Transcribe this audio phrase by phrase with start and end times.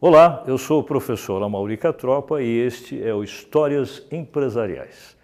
[0.00, 5.16] Olá, eu sou o professor Amauri Catropa e este é o Histórias Empresariais.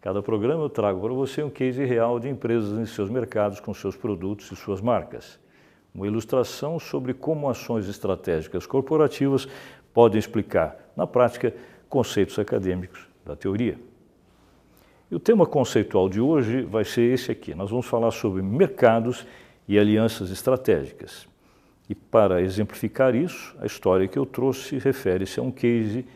[0.00, 3.74] Cada programa eu trago para você um case real de empresas em seus mercados com
[3.74, 5.38] seus produtos e suas marcas.
[5.94, 9.46] Uma ilustração sobre como ações estratégicas corporativas
[9.92, 11.54] podem explicar, na prática,
[11.86, 13.78] conceitos acadêmicos da teoria.
[15.10, 17.54] E o tema conceitual de hoje vai ser esse aqui.
[17.54, 19.26] Nós vamos falar sobre mercados
[19.68, 21.30] e alianças estratégicas.
[21.92, 26.06] E para exemplificar isso, a história que eu trouxe refere-se a um case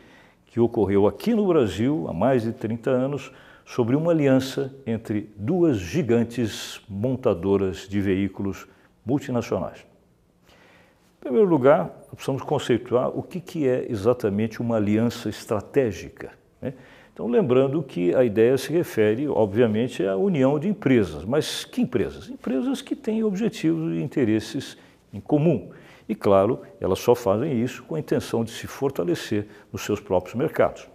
[0.47, 3.31] que ocorreu aqui no Brasil há mais de 30 anos
[3.63, 8.67] sobre uma aliança entre duas gigantes montadoras de veículos
[9.05, 9.85] multinacionais.
[11.19, 16.31] Em primeiro lugar, precisamos conceituar o que é exatamente uma aliança estratégica.
[16.59, 16.73] Né?
[17.13, 21.23] Então, lembrando que a ideia se refere, obviamente, à união de empresas.
[21.23, 22.29] Mas que empresas?
[22.29, 24.75] Empresas que têm objetivos e interesses
[25.13, 25.71] em comum.
[26.07, 30.35] E, claro, elas só fazem isso com a intenção de se fortalecer nos seus próprios
[30.35, 30.87] mercados.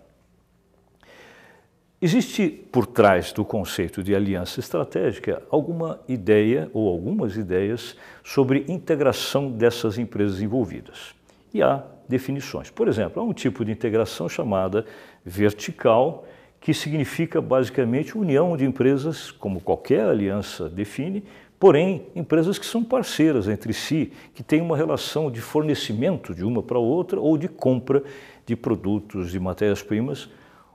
[2.05, 9.49] Existe por trás do conceito de aliança estratégica alguma ideia ou algumas ideias sobre integração
[9.49, 11.15] dessas empresas envolvidas.
[11.55, 12.71] E há definições.
[12.71, 14.85] Por exemplo, há um tipo de integração chamada
[15.25, 16.27] vertical,
[16.61, 21.23] que significa basicamente união de empresas, como qualquer aliança define,
[21.63, 26.61] Porém, empresas que são parceiras entre si, que têm uma relação de fornecimento de uma
[26.61, 28.03] para outra ou de compra
[28.45, 30.29] de produtos, de matérias-primas,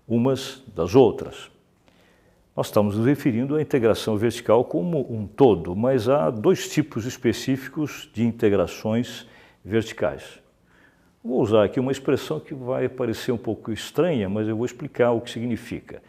[0.07, 1.51] umas das outras.
[2.55, 8.09] Nós estamos nos referindo à integração vertical como um todo, mas há dois tipos específicos
[8.13, 9.27] de integrações
[9.65, 10.39] verticais.
[11.21, 15.11] Vou usar aqui uma expressão que vai parecer um pouco estranha, mas eu vou explicar
[15.11, 16.01] o que significa.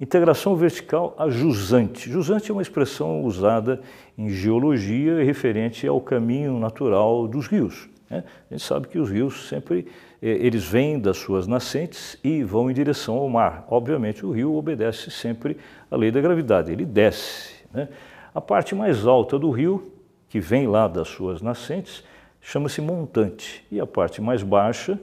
[0.00, 2.08] Integração vertical a jusante.
[2.08, 3.80] Jusante é uma expressão usada
[4.16, 7.88] em geologia referente ao caminho natural dos rios.
[8.08, 8.22] Né?
[8.48, 9.88] A gente sabe que os rios sempre
[10.22, 13.66] eh, eles vêm das suas nascentes e vão em direção ao mar.
[13.68, 15.56] Obviamente o rio obedece sempre
[15.90, 17.54] à lei da gravidade, ele desce.
[17.74, 17.88] Né?
[18.32, 19.92] A parte mais alta do rio,
[20.28, 22.04] que vem lá das suas nascentes,
[22.40, 24.96] chama-se montante e a parte mais baixa,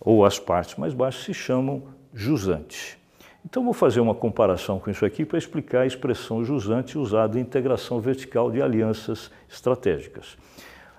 [0.00, 1.82] ou as partes mais baixas, se chamam
[2.14, 3.03] jusante.
[3.44, 7.42] Então, vou fazer uma comparação com isso aqui para explicar a expressão jusante usada em
[7.42, 10.36] integração vertical de alianças estratégicas.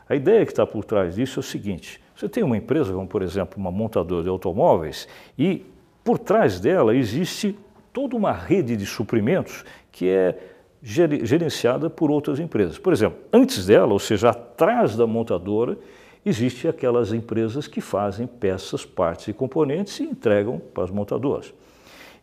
[0.07, 3.07] A ideia que está por trás disso é o seguinte: você tem uma empresa, como
[3.07, 5.07] por exemplo uma montadora de automóveis,
[5.38, 5.66] e
[6.03, 7.57] por trás dela existe
[7.91, 10.38] toda uma rede de suprimentos que é
[10.84, 12.78] gerenciada por outras empresas.
[12.78, 15.78] Por exemplo, antes dela, ou seja, atrás da montadora,
[16.23, 21.51] existem aquelas empresas que fazem peças, partes e componentes e entregam para as montadoras.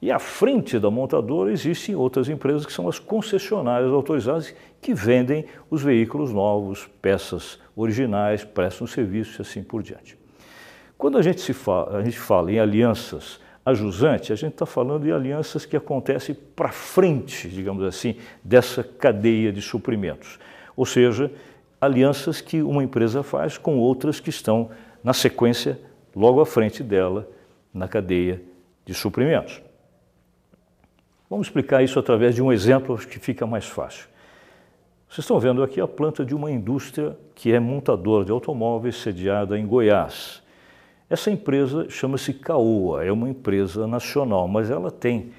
[0.03, 5.45] E à frente da montadora existem outras empresas que são as concessionárias autorizadas que vendem
[5.71, 10.19] os veículos novos, peças originais, prestam serviços e assim por diante.
[10.99, 14.67] Quando a gente, se fala, a gente fala em alianças a jusante, a gente está
[14.67, 20.37] falando de alianças que acontecem para frente, digamos assim, dessa cadeia de suprimentos.
[20.77, 21.31] Ou seja,
[21.81, 24.69] alianças que uma empresa faz com outras que estão
[25.05, 25.79] na sequência,
[26.15, 27.29] logo à frente dela,
[27.73, 28.43] na cadeia
[28.85, 29.63] de suprimentos.
[31.33, 34.07] Vamos explicar isso através de um exemplo que fica mais fácil.
[35.09, 39.59] Vocês estão vendo aqui a planta de uma indústria que é montadora de automóveis sediada
[39.59, 40.43] em Goiás.
[41.09, 45.33] Essa empresa chama-se Caoa, é uma empresa nacional, mas ela tem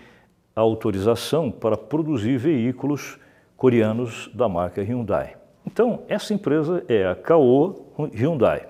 [0.56, 3.20] autorização para produzir veículos
[3.56, 5.38] coreanos da marca Hyundai.
[5.64, 7.76] Então, essa empresa é a Caoa
[8.16, 8.68] Hyundai,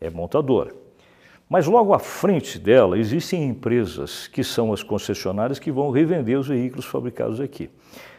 [0.00, 0.85] é montadora.
[1.48, 6.48] Mas logo à frente dela existem empresas que são as concessionárias que vão revender os
[6.48, 7.70] veículos fabricados aqui.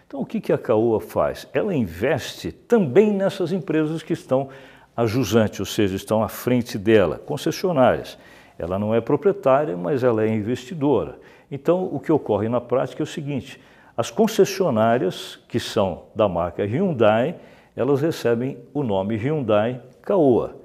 [0.07, 1.45] Então o que a Caoa faz?
[1.53, 4.47] Ela investe também nessas empresas que estão
[4.95, 8.17] a jusante, ou seja, estão à frente dela, concessionárias.
[8.57, 11.19] Ela não é proprietária, mas ela é investidora.
[11.51, 13.59] Então o que ocorre na prática é o seguinte,
[13.97, 17.35] as concessionárias que são da marca Hyundai,
[17.75, 20.55] elas recebem o nome Hyundai Caoa.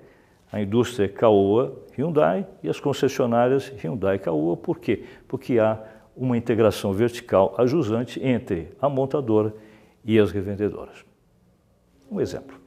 [0.52, 4.56] A indústria Caoa Hyundai e as concessionárias Hyundai e Caoa.
[4.56, 5.04] Por quê?
[5.28, 5.78] Porque há
[6.16, 9.54] uma integração vertical ajusante entre a montadora
[10.04, 11.04] e as revendedoras.
[12.10, 12.62] Um exemplo.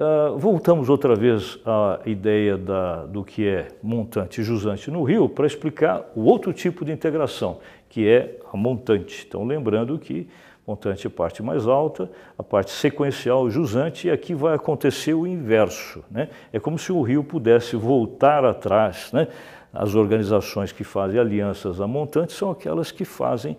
[0.00, 5.28] Uh, voltamos outra vez à ideia da, do que é montante e jusante no Rio
[5.28, 9.26] para explicar o outro tipo de integração, que é a montante.
[9.28, 10.26] Então, lembrando que
[10.66, 15.26] montante é a parte mais alta, a parte sequencial jusante, e aqui vai acontecer o
[15.26, 16.04] inverso.
[16.10, 16.28] Né?
[16.52, 19.10] É como se o Rio pudesse voltar atrás.
[19.12, 19.28] Né?
[19.72, 23.56] As organizações que fazem alianças a montante são aquelas que fazem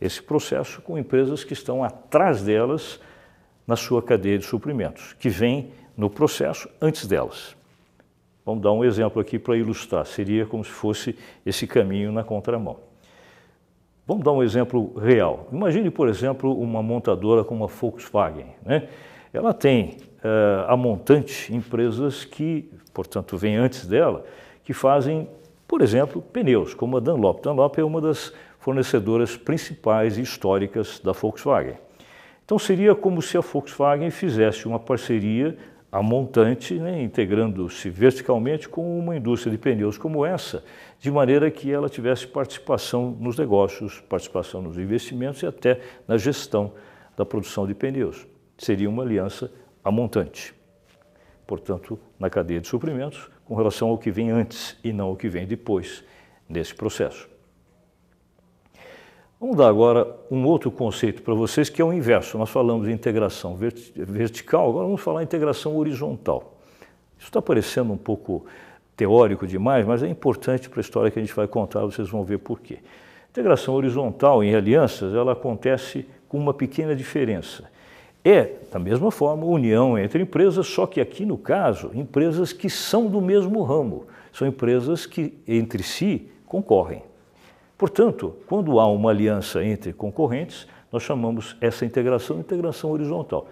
[0.00, 3.00] esse processo com empresas que estão atrás delas
[3.66, 7.54] na sua cadeia de suprimentos, que vêm no processo antes delas.
[8.44, 10.06] Vamos dar um exemplo aqui para ilustrar.
[10.06, 12.89] Seria como se fosse esse caminho na contramão.
[14.10, 15.46] Vamos dar um exemplo real.
[15.52, 18.46] Imagine, por exemplo, uma montadora como a Volkswagen.
[18.66, 18.88] Né?
[19.32, 24.24] Ela tem uh, a montante empresas que, portanto, vêm antes dela,
[24.64, 25.28] que fazem,
[25.68, 27.40] por exemplo, pneus, como a Dunlop.
[27.40, 31.76] Dunlop é uma das fornecedoras principais e históricas da Volkswagen.
[32.44, 35.56] Então seria como se a Volkswagen fizesse uma parceria
[35.92, 40.62] a montante, né, integrando-se verticalmente com uma indústria de pneus como essa,
[40.98, 46.72] de maneira que ela tivesse participação nos negócios, participação nos investimentos e até na gestão
[47.16, 48.26] da produção de pneus.
[48.56, 49.50] Seria uma aliança
[49.82, 50.54] a montante.
[51.46, 55.28] Portanto, na cadeia de suprimentos, com relação ao que vem antes e não ao que
[55.28, 56.04] vem depois
[56.48, 57.29] nesse processo.
[59.40, 62.36] Vamos dar agora um outro conceito para vocês que é o inverso.
[62.36, 66.58] Nós falamos de integração vertical, agora vamos falar de integração horizontal.
[67.18, 68.44] Isso está parecendo um pouco
[68.94, 72.22] teórico demais, mas é importante para a história que a gente vai contar, vocês vão
[72.22, 72.80] ver por quê.
[73.30, 77.64] Integração horizontal em alianças, ela acontece com uma pequena diferença.
[78.22, 83.06] É, da mesma forma, união entre empresas, só que aqui no caso, empresas que são
[83.06, 84.04] do mesmo ramo,
[84.34, 87.08] são empresas que entre si concorrem.
[87.80, 93.48] Portanto, quando há uma aliança entre concorrentes, nós chamamos essa integração de integração horizontal.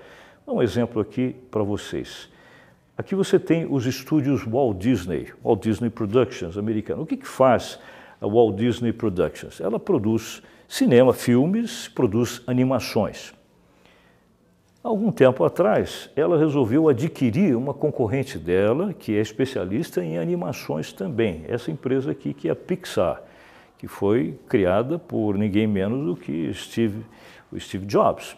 [0.46, 2.28] Um exemplo aqui para vocês.
[2.94, 7.04] Aqui você tem os estúdios Walt Disney, Walt Disney Productions americano.
[7.04, 7.78] O que, que faz
[8.20, 9.62] a Walt Disney Productions?
[9.62, 13.32] Ela produz cinema, filmes, produz animações.
[14.84, 21.46] Algum tempo atrás, ela resolveu adquirir uma concorrente dela, que é especialista em animações também,
[21.48, 23.22] essa empresa aqui que é a Pixar
[23.78, 27.06] que foi criada por ninguém menos do que Steve,
[27.50, 28.36] o Steve Jobs.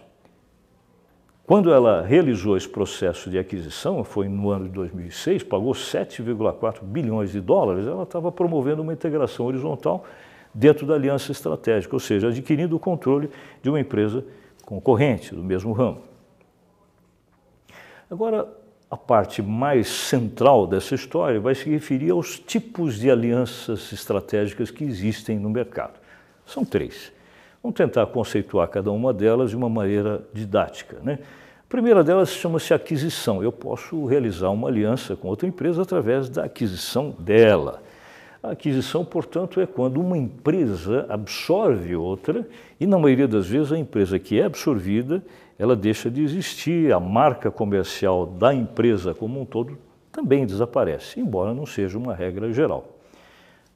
[1.46, 7.32] Quando ela realizou esse processo de aquisição, foi no ano de 2006, pagou 7,4 bilhões
[7.32, 10.04] de dólares, ela estava promovendo uma integração horizontal
[10.54, 13.31] dentro da aliança estratégica, ou seja, adquirindo o controle
[13.62, 14.25] de uma empresa
[14.64, 16.02] concorrente do mesmo ramo.
[18.08, 18.46] Agora,
[18.90, 24.82] a parte mais central dessa história vai se referir aos tipos de alianças estratégicas que
[24.82, 26.00] existem no mercado.
[26.44, 27.12] São três.
[27.62, 30.98] Vamos tentar conceituar cada uma delas de uma maneira didática.
[31.04, 31.20] Né?
[31.22, 33.44] A primeira delas chama-se aquisição.
[33.44, 37.81] Eu posso realizar uma aliança com outra empresa através da aquisição dela.
[38.42, 42.44] A aquisição, portanto, é quando uma empresa absorve outra
[42.81, 45.22] e, na maioria das vezes, a empresa que é absorvida
[45.60, 49.76] ela deixa de existir, a marca comercial da empresa como um todo
[50.10, 52.98] também desaparece, embora não seja uma regra geral.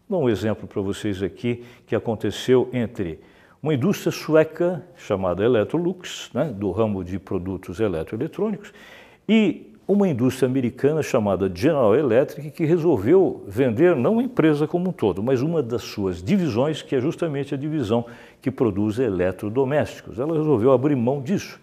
[0.08, 3.20] Vou dar um exemplo para vocês aqui que aconteceu entre
[3.62, 8.72] uma indústria sueca chamada Electrolux, né, do ramo de produtos eletroeletrônicos,
[9.28, 14.92] e uma indústria americana chamada General Electric que resolveu vender não a empresa como um
[14.92, 18.06] todo, mas uma das suas divisões, que é justamente a divisão
[18.40, 20.19] que produz eletrodomésticos.
[20.19, 21.62] Ela resolveu abrir mão disso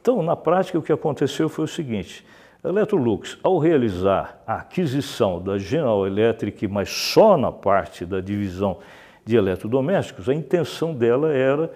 [0.00, 2.24] então, na prática, o que aconteceu foi o seguinte:
[2.64, 8.78] a Electrolux, ao realizar a aquisição da General Electric, mas só na parte da divisão
[9.24, 11.70] de eletrodomésticos, a intenção dela era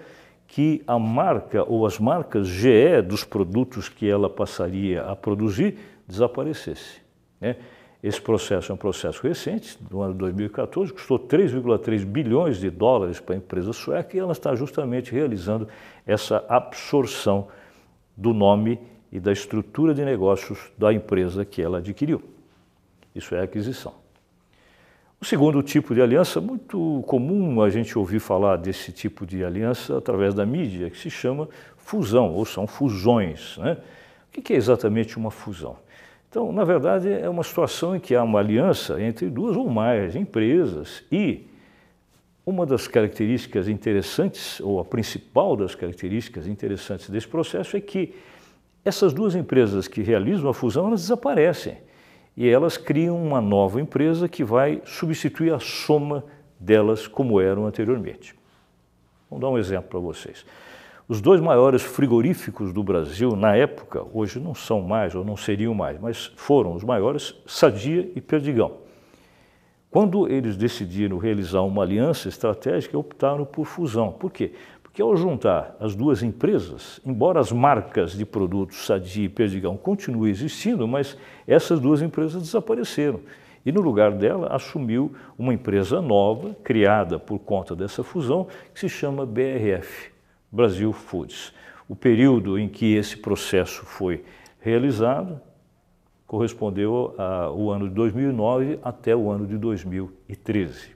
[0.47, 5.77] que a marca ou as marcas GE dos produtos que ela passaria a produzir
[6.07, 7.01] desaparecesse.
[7.41, 7.55] Né?
[8.01, 13.33] Esse processo é um processo recente, do ano 2014, custou 3,3 bilhões de dólares para
[13.33, 15.67] a empresa sueca e ela está justamente realizando
[16.05, 17.47] essa absorção
[18.15, 18.79] do nome
[19.11, 22.21] e da estrutura de negócios da empresa que ela adquiriu.
[23.13, 23.93] Isso é aquisição.
[25.21, 29.97] O segundo tipo de aliança, muito comum a gente ouvir falar desse tipo de aliança
[29.97, 33.57] através da mídia, que se chama fusão, ou são fusões.
[33.57, 33.77] Né?
[34.27, 35.77] O que é exatamente uma fusão?
[36.29, 40.15] Então, na verdade, é uma situação em que há uma aliança entre duas ou mais
[40.15, 41.47] empresas e
[42.45, 48.13] uma das características interessantes, ou a principal das características interessantes desse processo é que
[48.83, 51.77] essas duas empresas que realizam a fusão, elas desaparecem
[52.37, 56.23] e elas criam uma nova empresa que vai substituir a soma
[56.59, 58.35] delas como eram anteriormente.
[59.29, 60.45] Vamos dar um exemplo para vocês.
[61.07, 65.73] Os dois maiores frigoríficos do Brasil na época, hoje não são mais ou não seriam
[65.73, 68.84] mais, mas foram os maiores, Sadia e Perdigão.
[69.95, 74.11] Quando eles decidiram realizar uma aliança estratégica, optaram por fusão.
[74.11, 74.51] Por quê?
[74.83, 80.29] Porque ao juntar as duas empresas, embora as marcas de produtos Sadia e Perdigão continuem
[80.29, 83.21] existindo, mas essas duas empresas desapareceram.
[83.65, 88.89] E no lugar dela assumiu uma empresa nova, criada por conta dessa fusão, que se
[88.89, 90.11] chama BRF,
[90.51, 91.53] Brasil Foods.
[91.87, 94.25] O período em que esse processo foi
[94.59, 95.39] realizado
[96.27, 100.95] correspondeu ao ano de 2009 até o ano de 2013.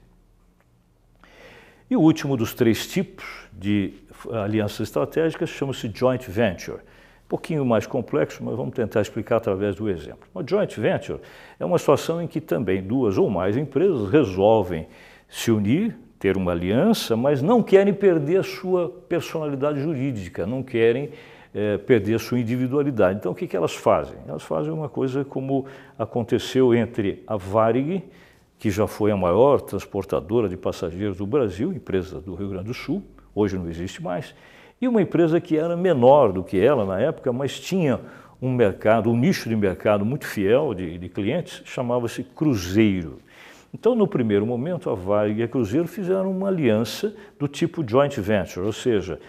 [1.90, 3.94] E o último dos três tipos de
[4.30, 6.78] alianças estratégicas chama-se joint venture.
[6.78, 10.28] Um pouquinho mais complexo, mas vamos tentar explicar através do exemplo.
[10.34, 11.20] Uma joint venture
[11.58, 14.86] é uma situação em que também duas ou mais empresas resolvem
[15.28, 21.10] se unir, ter uma aliança, mas não querem perder a sua personalidade jurídica, não querem
[21.54, 23.18] é, perder sua individualidade.
[23.18, 24.16] Então, o que, que elas fazem?
[24.26, 25.66] Elas fazem uma coisa como
[25.98, 28.04] aconteceu entre a Varig,
[28.58, 32.74] que já foi a maior transportadora de passageiros do Brasil, empresa do Rio Grande do
[32.74, 33.02] Sul,
[33.34, 34.34] hoje não existe mais,
[34.80, 38.00] e uma empresa que era menor do que ela na época, mas tinha
[38.40, 43.18] um mercado, um nicho de mercado muito fiel de, de clientes, chamava-se Cruzeiro.
[43.72, 48.18] Então, no primeiro momento, a Varig e a Cruzeiro fizeram uma aliança do tipo joint
[48.20, 49.20] venture, ou seja,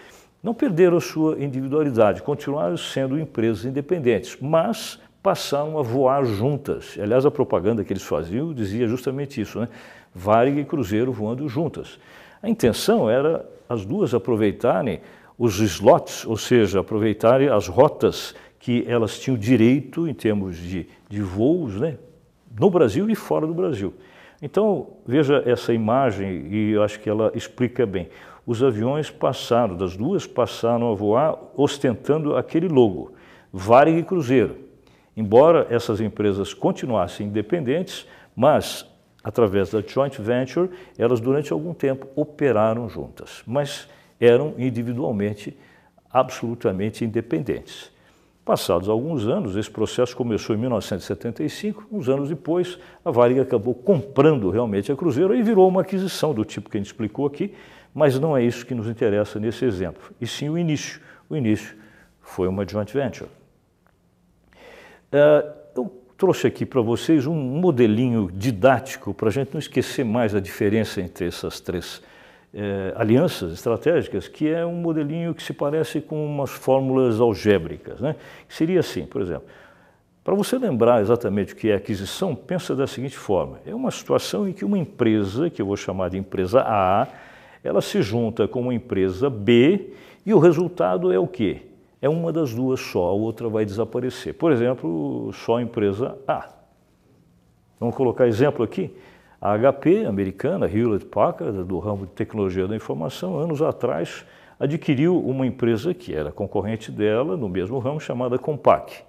[0.42, 6.98] não perderam sua individualidade, continuaram sendo empresas independentes, mas passaram a voar juntas.
[7.00, 9.68] Aliás, a propaganda que eles faziam dizia justamente isso, né?
[10.14, 11.98] Varig e Cruzeiro voando juntas.
[12.42, 15.00] A intenção era as duas aproveitarem
[15.38, 21.22] os slots, ou seja, aproveitarem as rotas que elas tinham direito em termos de, de
[21.22, 21.96] voos, né?
[22.58, 23.94] no Brasil e fora do Brasil.
[24.40, 28.08] Então, veja essa imagem e eu acho que ela explica bem
[28.46, 33.12] os aviões passaram, das duas passaram a voar ostentando aquele logo,
[33.52, 34.56] Varig e Cruzeiro.
[35.16, 38.86] Embora essas empresas continuassem independentes, mas
[39.22, 45.56] através da joint venture, elas durante algum tempo operaram juntas, mas eram individualmente
[46.10, 47.90] absolutamente independentes.
[48.44, 54.50] Passados alguns anos, esse processo começou em 1975, uns anos depois, a Varig acabou comprando
[54.50, 57.54] realmente a Cruzeiro e virou uma aquisição do tipo que a gente explicou aqui,
[57.94, 61.00] mas não é isso que nos interessa nesse exemplo, e sim o início.
[61.28, 61.76] O início
[62.20, 63.30] foi uma joint venture.
[65.12, 70.34] Uh, eu trouxe aqui para vocês um modelinho didático para a gente não esquecer mais
[70.34, 72.02] a diferença entre essas três
[72.54, 77.98] eh, alianças estratégicas, que é um modelinho que se parece com umas fórmulas algébricas.
[77.98, 78.14] Né?
[78.46, 79.46] Seria assim, por exemplo,
[80.22, 84.46] para você lembrar exatamente o que é aquisição, pensa da seguinte forma: é uma situação
[84.46, 87.08] em que uma empresa, que eu vou chamar de empresa A,
[87.62, 89.92] ela se junta com uma empresa B
[90.24, 91.62] e o resultado é o quê?
[92.00, 94.34] É uma das duas só, a outra vai desaparecer.
[94.34, 96.48] Por exemplo, só a empresa A.
[97.78, 98.90] Vamos colocar exemplo aqui.
[99.40, 104.24] A HP, americana, Hewlett Packard, do ramo de tecnologia da informação, anos atrás
[104.58, 109.02] adquiriu uma empresa que era concorrente dela no mesmo ramo, chamada Compaq.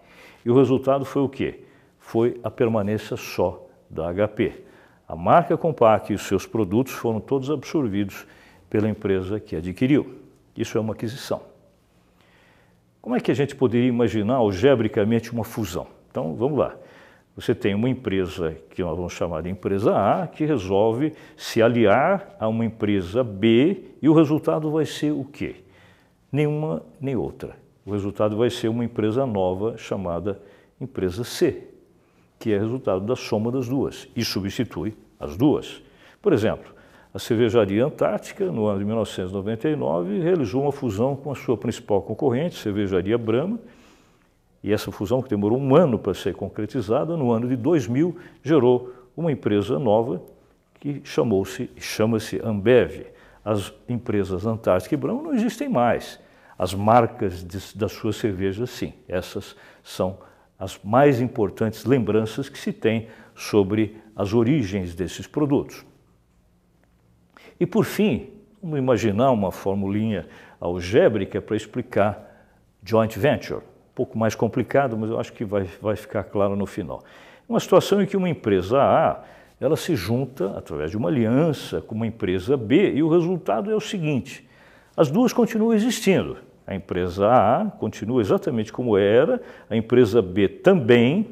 [0.43, 1.61] E o resultado foi o quê?
[1.99, 4.63] Foi a permanência só da HP.
[5.07, 8.25] A marca Compaq e os seus produtos foram todos absorvidos
[8.73, 10.15] pela empresa que adquiriu.
[10.57, 11.43] Isso é uma aquisição.
[12.99, 15.85] Como é que a gente poderia imaginar algebricamente uma fusão?
[16.09, 16.75] Então, vamos lá.
[17.35, 22.35] Você tem uma empresa que nós vamos chamar de empresa A, que resolve se aliar
[22.39, 25.57] a uma empresa B e o resultado vai ser o quê?
[26.31, 27.55] Nenhuma nem outra.
[27.85, 30.41] O resultado vai ser uma empresa nova chamada
[30.81, 31.67] empresa C,
[32.39, 35.79] que é resultado da soma das duas e substitui as duas.
[36.19, 36.72] Por exemplo,
[37.13, 42.55] a cervejaria Antártica, no ano de 1999, realizou uma fusão com a sua principal concorrente,
[42.55, 43.59] cervejaria Brahma,
[44.63, 48.93] e essa fusão, que demorou um ano para ser concretizada, no ano de 2000 gerou
[49.15, 50.23] uma empresa nova
[50.79, 53.05] que chamou-se, chama-se Ambev.
[53.45, 56.19] As empresas Antártica e Brahma não existem mais.
[56.57, 58.93] As marcas de, das suas cervejas, sim.
[59.07, 60.17] Essas são
[60.57, 65.85] as mais importantes lembranças que se tem sobre as origens desses produtos.
[67.59, 68.29] E por fim,
[68.61, 70.27] vamos imaginar uma formulinha
[70.59, 72.47] algébrica para explicar
[72.83, 73.59] joint venture.
[73.59, 77.03] Um pouco mais complicado, mas eu acho que vai, vai ficar claro no final.
[77.47, 79.23] Uma situação em que uma empresa A
[79.59, 83.75] ela se junta através de uma aliança com uma empresa B e o resultado é
[83.75, 84.47] o seguinte:
[84.95, 86.37] as duas continuam existindo.
[86.65, 91.27] A empresa A continua exatamente como era, a empresa B também,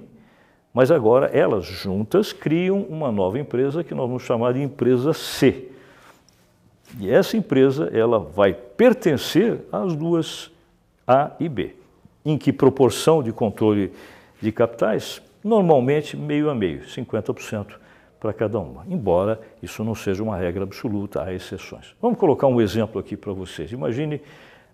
[0.73, 5.70] mas agora elas juntas criam uma nova empresa que nós vamos chamar de empresa C.
[6.99, 10.51] E essa empresa ela vai pertencer às duas
[11.07, 11.75] A e B.
[12.23, 13.91] Em que proporção de controle
[14.41, 15.21] de capitais?
[15.43, 17.81] Normalmente meio a meio, 50%
[18.19, 21.95] para cada uma, embora isso não seja uma regra absoluta, há exceções.
[21.99, 23.71] Vamos colocar um exemplo aqui para vocês.
[23.71, 24.21] Imagine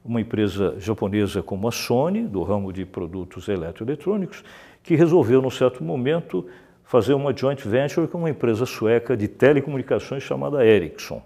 [0.03, 4.43] uma empresa japonesa como a Sony, do ramo de produtos eletroeletrônicos,
[4.83, 6.45] que resolveu, num certo momento,
[6.83, 11.21] fazer uma joint venture com uma empresa sueca de telecomunicações chamada Ericsson.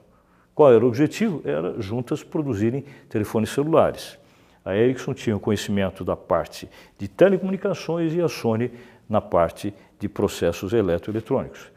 [0.62, 1.42] Qual era o objetivo?
[1.44, 4.20] Era juntas produzirem telefones celulares.
[4.64, 8.70] A Ericsson tinha conhecimento da parte de telecomunicações e a Sony
[9.10, 11.72] na parte de processos eletroeletrônicos.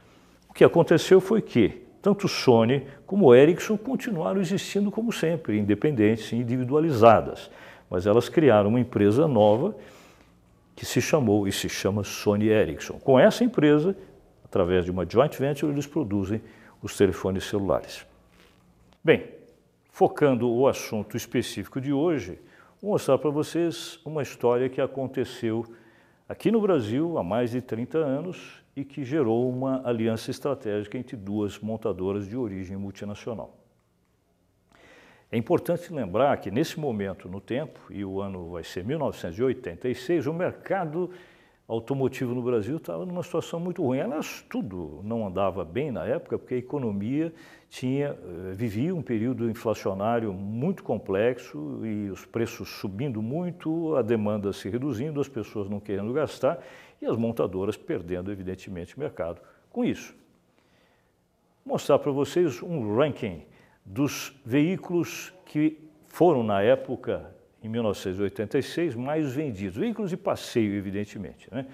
[0.50, 6.36] O que aconteceu foi que tanto Sony como Ericsson continuaram existindo como sempre, independentes e
[6.36, 7.50] individualizadas,
[7.88, 9.74] mas elas criaram uma empresa nova
[10.76, 12.98] que se chamou e se chama Sony Ericsson.
[12.98, 13.96] Com essa empresa,
[14.44, 16.42] através de uma joint venture, eles produzem
[16.82, 18.04] os telefones celulares.
[19.06, 19.28] Bem,
[19.90, 22.40] focando o assunto específico de hoje,
[22.80, 25.62] vou mostrar para vocês uma história que aconteceu
[26.26, 31.18] aqui no Brasil há mais de 30 anos e que gerou uma aliança estratégica entre
[31.18, 33.54] duas montadoras de origem multinacional.
[35.30, 40.32] É importante lembrar que nesse momento no tempo, e o ano vai ser 1986, o
[40.32, 41.10] mercado
[41.66, 44.00] automotivo no Brasil estava numa situação muito ruim.
[44.00, 47.32] Aliás, tudo não andava bem na época, porque a economia
[47.70, 54.52] tinha, eh, vivia um período inflacionário muito complexo e os preços subindo muito, a demanda
[54.52, 56.62] se reduzindo, as pessoas não querendo gastar
[57.00, 59.40] e as montadoras perdendo, evidentemente, mercado
[59.70, 60.14] com isso.
[61.64, 63.42] Vou mostrar para vocês um ranking
[63.84, 67.33] dos veículos que foram, na época,
[67.64, 69.76] em 1986, mais vendidos.
[69.76, 71.48] Veículos de passeio, evidentemente.
[71.52, 71.66] Né?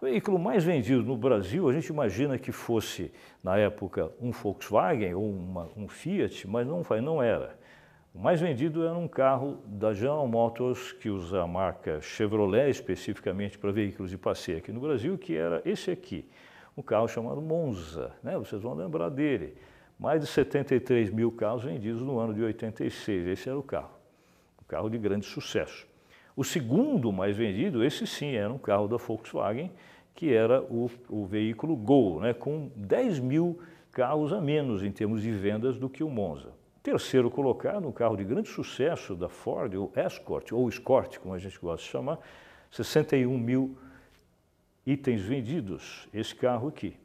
[0.00, 3.10] O veículo mais vendido no Brasil, a gente imagina que fosse,
[3.42, 7.58] na época, um Volkswagen ou uma, um Fiat, mas não, não era.
[8.14, 13.58] O mais vendido era um carro da General Motors, que usa a marca Chevrolet especificamente
[13.58, 16.28] para veículos de passeio aqui no Brasil, que era esse aqui,
[16.76, 18.38] um carro chamado Monza, né?
[18.38, 19.56] vocês vão lembrar dele.
[19.98, 23.95] Mais de 73 mil carros vendidos no ano de 86, esse era o carro
[24.66, 25.86] carro de grande sucesso.
[26.36, 29.70] O segundo mais vendido, esse sim, era um carro da Volkswagen,
[30.14, 33.58] que era o, o veículo Gol, né, com 10 mil
[33.92, 36.52] carros a menos em termos de vendas do que o Monza.
[36.82, 41.38] Terceiro colocado, um carro de grande sucesso da Ford, o Escort, ou Escort, como a
[41.38, 42.18] gente gosta de chamar,
[42.70, 43.76] 61 mil
[44.84, 46.96] itens vendidos, esse carro aqui.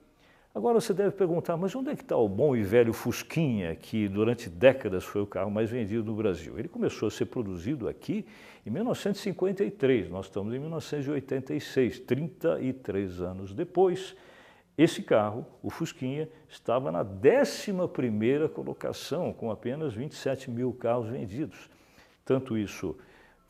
[0.54, 4.10] Agora você deve perguntar, mas onde é que está o bom e velho Fusquinha, que
[4.10, 6.60] durante décadas foi o carro mais vendido no Brasil?
[6.60, 8.26] Ele começou a ser produzido aqui
[8.66, 14.14] em 1953, nós estamos em 1986, 33 anos depois.
[14.78, 21.70] Esse carro, o Fusquinha, estava na 11ª colocação, com apenas 27 mil carros vendidos.
[22.26, 22.98] Tanto isso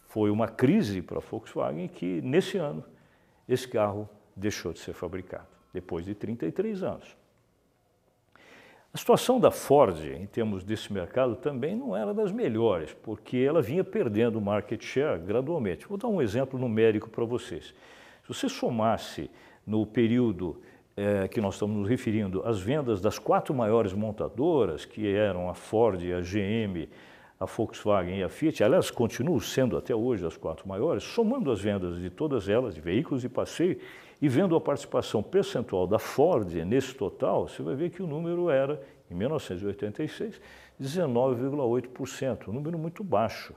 [0.07, 2.83] foi uma crise para a Volkswagen que, nesse ano,
[3.49, 7.21] esse carro deixou de ser fabricado depois de 33 anos.
[8.93, 13.61] A situação da Ford, em termos desse mercado, também não era das melhores, porque ela
[13.61, 15.87] vinha perdendo market share gradualmente.
[15.87, 17.73] Vou dar um exemplo numérico para vocês.
[18.23, 19.31] Se você somasse
[19.65, 20.61] no período
[20.97, 25.53] é, que nós estamos nos referindo as vendas das quatro maiores montadoras, que eram a
[25.53, 26.89] Ford, a GM,
[27.39, 31.61] a Volkswagen e a Fiat, aliás, continuam sendo até hoje as quatro maiores, somando as
[31.61, 33.79] vendas de todas elas, de veículos de passeio,
[34.21, 38.49] e vendo a participação percentual da Ford nesse total, você vai ver que o número
[38.49, 38.79] era,
[39.09, 40.39] em 1986,
[40.79, 43.55] 19,8%, um número muito baixo.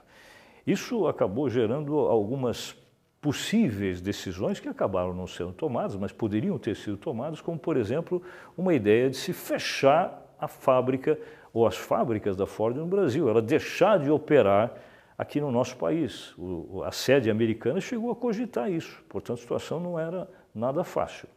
[0.65, 2.75] Isso acabou gerando algumas
[3.21, 8.21] possíveis decisões que acabaram não sendo tomadas, mas poderiam ter sido tomadas, como, por exemplo,
[8.57, 11.17] uma ideia de se fechar a fábrica
[11.53, 14.73] ou as fábricas da Ford no Brasil, ela deixar de operar
[15.17, 16.33] aqui no nosso país.
[16.37, 21.27] O, a sede americana chegou a cogitar isso, portanto a situação não era nada fácil.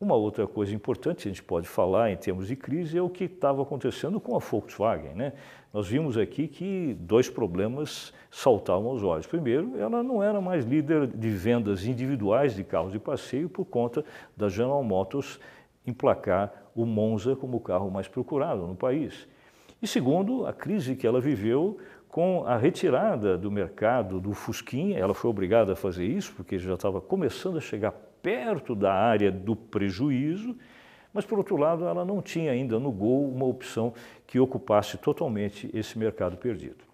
[0.00, 3.08] Uma outra coisa importante que a gente pode falar em termos de crise é o
[3.08, 5.14] que estava acontecendo com a Volkswagen.
[5.14, 5.32] Né?
[5.72, 9.26] Nós vimos aqui que dois problemas saltavam aos olhos.
[9.26, 14.04] Primeiro, ela não era mais líder de vendas individuais de carros de passeio por conta
[14.36, 15.40] da General Motors
[15.86, 19.26] emplacar o Monza como o carro mais procurado no país.
[19.80, 21.78] E segundo, a crise que ela viveu
[22.14, 26.74] com a retirada do mercado do Fusquinha, ela foi obrigada a fazer isso, porque já
[26.74, 27.90] estava começando a chegar
[28.22, 30.56] perto da área do prejuízo,
[31.12, 33.92] mas, por outro lado, ela não tinha ainda no Gol uma opção
[34.28, 36.84] que ocupasse totalmente esse mercado perdido.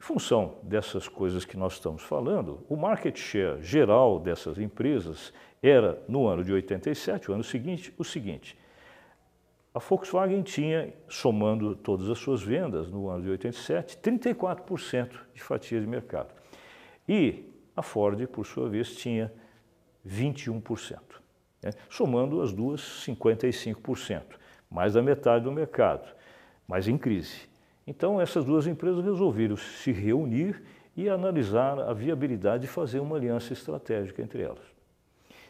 [0.00, 6.02] Em função dessas coisas que nós estamos falando, o market share geral dessas empresas era,
[6.08, 8.56] no ano de 87, o ano seguinte, o seguinte,
[9.74, 15.80] a Volkswagen tinha, somando todas as suas vendas no ano de 87, 34% de fatia
[15.80, 16.32] de mercado.
[17.08, 19.32] E a Ford, por sua vez, tinha
[20.06, 21.00] 21%.
[21.60, 21.72] Né?
[21.90, 24.22] Somando as duas, 55%,
[24.70, 26.08] mais da metade do mercado,
[26.68, 27.48] mas em crise.
[27.84, 30.62] Então, essas duas empresas resolveram se reunir
[30.96, 34.73] e analisar a viabilidade de fazer uma aliança estratégica entre elas.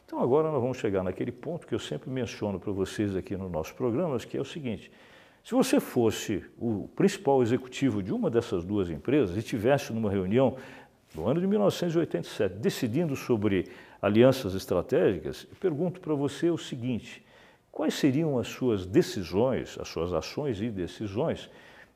[0.07, 3.51] Então agora nós vamos chegar naquele ponto que eu sempre menciono para vocês aqui nos
[3.51, 4.91] nossos programas, que é o seguinte,
[5.43, 10.57] se você fosse o principal executivo de uma dessas duas empresas e tivesse numa reunião
[11.15, 13.69] no ano de 1987 decidindo sobre
[14.01, 17.25] alianças estratégicas, eu pergunto para você o seguinte:
[17.71, 21.51] quais seriam as suas decisões, as suas ações e decisões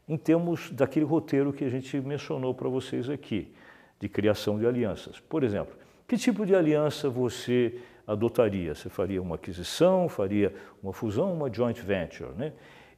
[0.08, 3.52] em termos daquele roteiro que a gente mencionou para vocês aqui,
[4.00, 5.20] de criação de alianças?
[5.20, 8.74] Por exemplo, que tipo de aliança você adotaria?
[8.74, 12.52] Você faria uma aquisição, faria uma fusão, uma joint venture, né?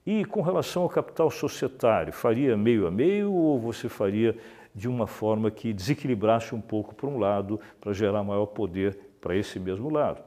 [0.06, 4.34] E com relação ao capital societário, faria meio a meio ou você faria
[4.74, 9.36] de uma forma que desequilibrasse um pouco para um lado para gerar maior poder para
[9.36, 10.22] esse mesmo lado?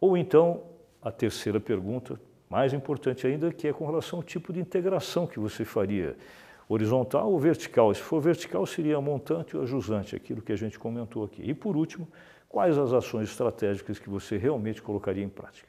[0.00, 0.62] Ou então,
[1.02, 5.40] a terceira pergunta, mais importante ainda, que é com relação ao tipo de integração que
[5.40, 6.16] você faria,
[6.72, 7.92] horizontal ou vertical.
[7.92, 11.42] Se for vertical, seria a montante ou a jusante, aquilo que a gente comentou aqui.
[11.42, 12.06] E por último,
[12.48, 15.68] quais as ações estratégicas que você realmente colocaria em prática?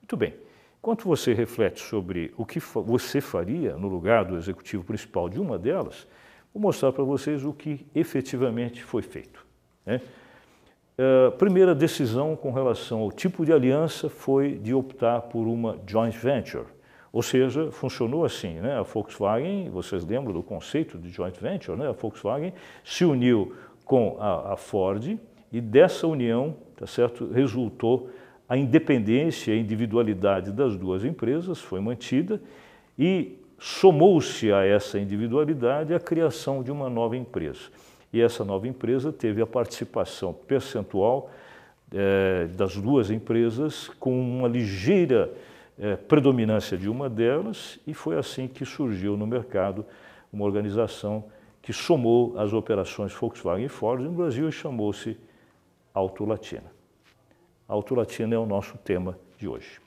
[0.00, 0.34] Muito bem.
[0.78, 5.58] Enquanto você reflete sobre o que você faria no lugar do executivo principal de uma
[5.58, 6.06] delas,
[6.54, 9.44] vou mostrar para vocês o que efetivamente foi feito.
[9.84, 10.00] Né?
[11.28, 16.16] A primeira decisão com relação ao tipo de aliança foi de optar por uma joint
[16.16, 16.64] venture,
[17.18, 18.78] ou seja, funcionou assim, né?
[18.78, 21.88] a Volkswagen, vocês lembram do conceito de joint venture, né?
[21.88, 22.54] a Volkswagen
[22.84, 25.18] se uniu com a, a Ford
[25.50, 28.08] e dessa união, tá certo, resultou
[28.48, 32.40] a independência a individualidade das duas empresas foi mantida
[32.96, 37.62] e somou-se a essa individualidade a criação de uma nova empresa.
[38.12, 41.32] E essa nova empresa teve a participação percentual
[41.92, 45.28] eh, das duas empresas com uma ligeira
[45.78, 49.86] eh, predominância de uma delas e foi assim que surgiu no mercado
[50.32, 51.24] uma organização
[51.62, 55.16] que somou as operações Volkswagen e Ford no Brasil e chamou-se
[55.94, 56.72] Auto Latina.
[57.66, 59.80] Auto Latina é o nosso tema de hoje.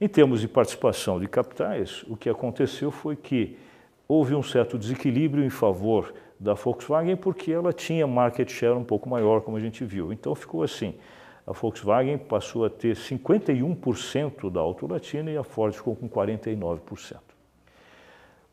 [0.00, 3.58] Em termos de participação de capitais, o que aconteceu foi que
[4.06, 9.08] houve um certo desequilíbrio em favor da Volkswagen porque ela tinha market share um pouco
[9.08, 10.12] maior, como a gente viu.
[10.12, 10.94] Então ficou assim,
[11.50, 17.16] a Volkswagen passou a ter 51% da Auto Latina e a Ford ficou com 49%.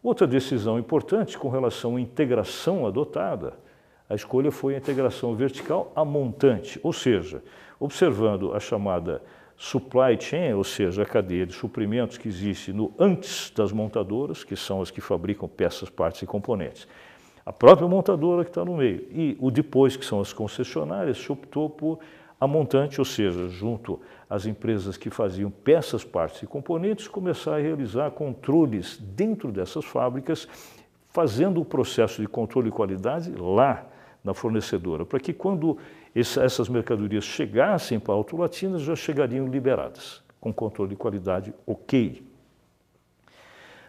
[0.01, 3.53] Outra decisão importante com relação à integração adotada,
[4.09, 7.43] a escolha foi a integração vertical a montante, ou seja,
[7.79, 9.21] observando a chamada
[9.55, 14.55] supply chain, ou seja, a cadeia de suprimentos que existe no antes das montadoras, que
[14.55, 16.87] são as que fabricam peças, partes e componentes.
[17.45, 19.07] A própria montadora que está no meio.
[19.11, 21.99] E o depois, que são as concessionárias, se optou por
[22.39, 27.59] a montante, ou seja, junto às empresas que faziam peças, partes e componentes, começar a
[27.59, 30.47] realizar controles dentro dessas fábricas,
[31.09, 33.85] fazendo o processo de controle de qualidade lá
[34.23, 35.77] na fornecedora, para que quando
[36.13, 42.23] essas mercadorias chegassem para a Auto Latina, já chegariam liberadas, com controle de qualidade ok.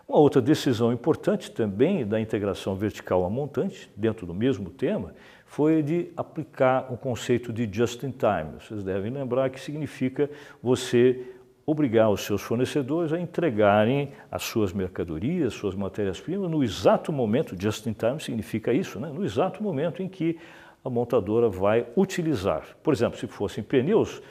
[0.09, 5.13] Uma outra decisão importante também da integração vertical a montante, dentro do mesmo tema,
[5.49, 8.61] foi de aplicar o conceito de just in time.
[8.61, 10.31] Vocês devem lembrar que significa
[10.63, 11.25] você
[11.65, 17.87] obrigar os seus fornecedores a entregarem as suas mercadorias, suas matérias-primas no exato momento, just
[17.87, 19.11] in time significa isso, né?
[19.13, 20.39] no exato momento em que
[20.85, 22.65] a montadora vai utilizar.
[22.83, 24.23] Por exemplo, se fossem pneus,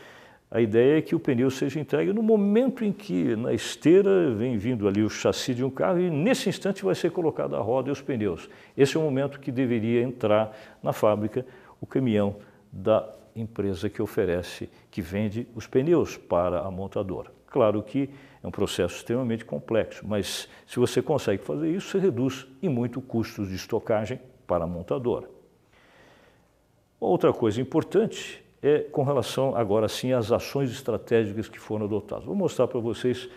[0.50, 4.58] a ideia é que o pneu seja entregue no momento em que na esteira vem
[4.58, 7.90] vindo ali o chassi de um carro e nesse instante vai ser colocada a roda
[7.90, 8.50] e os pneus.
[8.76, 11.46] Esse é o momento que deveria entrar na fábrica
[11.82, 12.38] o caminhão
[12.72, 17.30] da empresa que oferece, que vende os pneus para a montadora.
[17.48, 18.10] Claro que
[18.42, 23.02] é um processo extremamente complexo, mas se você consegue fazer isso, você reduz e muito
[23.02, 25.30] custos de estocagem para a montadora.
[27.00, 32.26] Outra coisa importante é com relação agora sim às ações estratégicas que foram adotadas.
[32.26, 33.30] Vou mostrar para vocês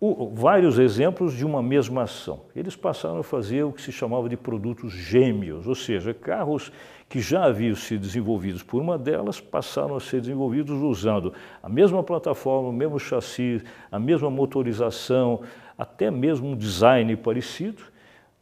[0.00, 2.42] o, vários exemplos de uma mesma ação.
[2.54, 6.70] Eles passaram a fazer o que se chamava de produtos gêmeos, ou seja, carros
[7.08, 12.02] que já haviam sido desenvolvidos por uma delas passaram a ser desenvolvidos usando a mesma
[12.02, 15.40] plataforma, o mesmo chassi, a mesma motorização,
[15.78, 17.82] até mesmo um design parecido,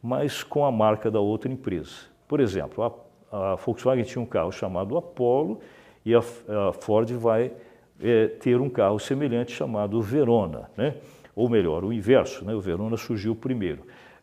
[0.01, 2.07] mas com a marca da outra empresa.
[2.27, 2.83] Por exemplo,
[3.31, 5.59] a, a Volkswagen tinha um carro chamado Apollo
[6.05, 7.51] e a, a Ford vai
[7.99, 10.69] é, ter um carro semelhante chamado Verona.
[10.77, 10.95] Né?
[11.35, 12.55] ou melhor, o inverso, né?
[12.55, 13.81] o Verona surgiu primeiro.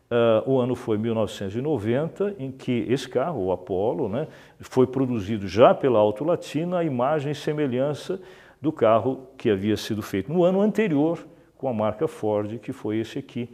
[0.09, 4.27] Uh, o ano foi 1990, em que esse carro, o Apollo, né,
[4.59, 8.21] foi produzido já pela Auto Latina a imagem e semelhança
[8.61, 11.25] do carro que havia sido feito no ano anterior
[11.57, 13.49] com a marca Ford, que foi esse aqui,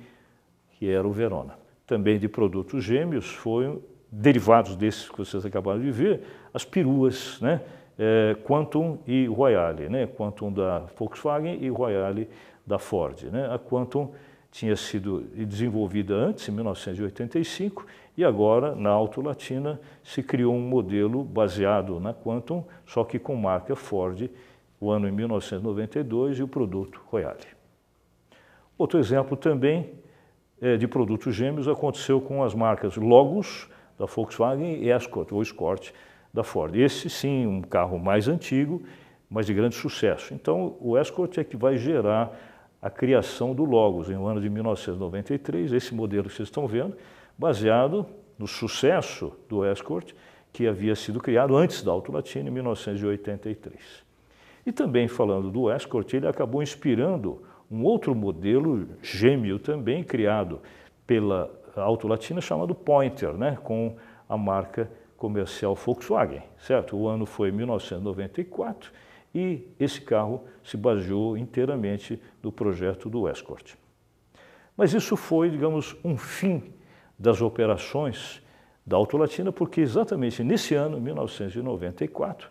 [0.72, 1.58] que era o Verona.
[1.88, 6.22] Também de produtos gêmeos foram derivados desses que vocês acabaram de ver,
[6.54, 7.62] as peruas, né?
[8.00, 10.08] É, Quantum e Royale, né?
[10.08, 12.30] Quantum da Volkswagen e Royale
[12.66, 13.24] da Ford.
[13.24, 13.54] Né?
[13.54, 14.14] A Quantum
[14.52, 17.86] tinha sido desenvolvida antes, em 1985,
[18.18, 23.36] e agora, na Auto Latina, se criou um modelo baseado na Quantum, só que com
[23.36, 24.30] marca Ford,
[24.80, 27.48] o ano em 1992 e o produto Royale.
[28.78, 29.92] Outro exemplo também
[30.62, 35.94] é, de produtos gêmeos aconteceu com as marcas Logos, da Volkswagen, e Escort, ou Escort,
[36.34, 36.76] da Ford.
[36.76, 38.84] Esse sim, um carro mais antigo,
[39.30, 40.34] mas de grande sucesso.
[40.34, 42.32] Então, o Escort é que vai gerar
[42.82, 46.96] a criação do Logos, em um ano de 1993, esse modelo que vocês estão vendo,
[47.38, 48.06] baseado
[48.38, 50.14] no sucesso do Escort,
[50.54, 53.76] que havia sido criado antes da Auto Latina, em 1983.
[54.66, 60.62] E também falando do Escort, ele acabou inspirando um outro modelo gêmeo também criado
[61.06, 63.96] pela Auto Latina chamado Pointer, né, com
[64.28, 66.98] a marca comercial Volkswagen, certo?
[66.98, 68.92] O ano foi 1994
[69.36, 73.76] e esse carro se baseou inteiramente no projeto do Escort.
[74.76, 76.74] Mas isso foi, digamos, um fim
[77.18, 78.42] das operações
[78.86, 82.50] da Auto Latina, porque exatamente nesse ano, 1994,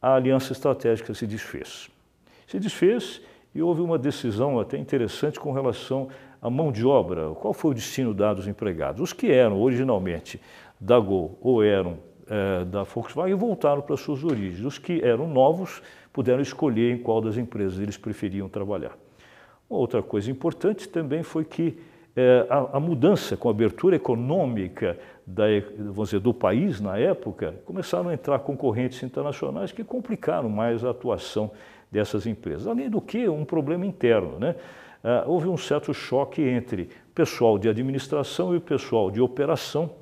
[0.00, 1.88] a aliança estratégica se desfez.
[2.46, 3.22] Se desfez
[3.54, 6.08] e houve uma decisão até interessante com relação
[6.40, 7.30] à mão de obra.
[7.34, 9.00] Qual foi o destino dado aos empregados?
[9.00, 10.40] Os que eram originalmente
[10.82, 14.64] da Gol ou eram é, da Volkswagen voltaram para suas origens.
[14.64, 15.80] Os que eram novos
[16.12, 18.96] puderam escolher em qual das empresas eles preferiam trabalhar.
[19.70, 21.78] Uma outra coisa importante também foi que
[22.16, 25.44] é, a, a, mudança com a abertura econômica da,
[25.78, 30.90] vamos dizer, do país na época, começaram a entrar concorrentes internacionais que complicaram mais a
[30.90, 31.50] atuação
[31.90, 32.66] dessas empresas.
[32.66, 34.38] Além do que, um problema interno.
[34.38, 34.56] Né?
[35.02, 40.01] Ah, houve um certo choque entre o pessoal de administração e o pessoal de operação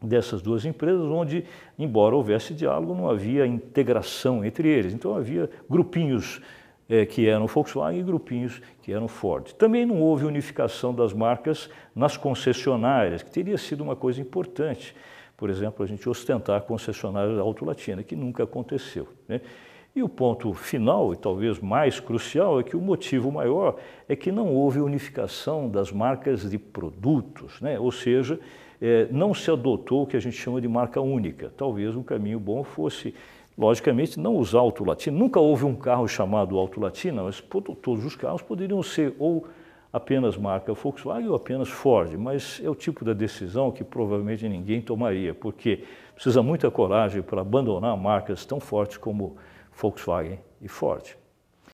[0.00, 1.44] dessas duas empresas, onde,
[1.78, 4.92] embora houvesse diálogo, não havia integração entre eles.
[4.92, 6.40] Então havia grupinhos
[6.88, 9.52] é, que eram Volkswagen e grupinhos que eram Ford.
[9.54, 14.94] Também não houve unificação das marcas nas concessionárias, que teria sido uma coisa importante.
[15.36, 19.08] Por exemplo, a gente ostentar a concessionária da Auto Latina, que nunca aconteceu.
[19.28, 19.40] Né?
[19.94, 23.76] E o ponto final, e talvez mais crucial, é que o motivo maior
[24.08, 27.78] é que não houve unificação das marcas de produtos, né?
[27.78, 28.38] ou seja,
[28.80, 31.52] é, não se adotou o que a gente chama de marca única.
[31.56, 33.14] Talvez um caminho bom fosse,
[33.56, 35.16] logicamente, não usar Auto Latina.
[35.16, 39.46] Nunca houve um carro chamado Auto Latina, mas todos os carros poderiam ser ou
[39.92, 44.82] apenas marca Volkswagen ou apenas Ford, mas é o tipo da decisão que provavelmente ninguém
[44.82, 45.84] tomaria, porque
[46.14, 49.36] precisa muita coragem para abandonar marcas tão fortes como
[49.72, 51.16] Volkswagen e Ford.